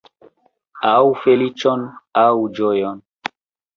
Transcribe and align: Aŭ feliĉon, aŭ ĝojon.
Aŭ 0.91 0.95
feliĉon, 1.25 1.85
aŭ 2.25 2.35
ĝojon. 2.61 2.99